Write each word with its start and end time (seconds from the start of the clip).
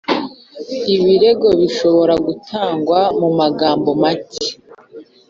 Ibirego 0.95 1.47
bishobora 1.59 2.13
gutangwa 2.25 2.99
mu 3.19 3.29
magambo 3.39 3.89
make 4.01 4.47